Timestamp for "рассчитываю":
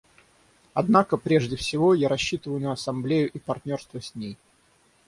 2.09-2.59